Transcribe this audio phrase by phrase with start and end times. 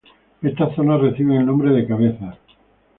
[0.41, 2.35] Estas zonas reciben el nombre de cabezas.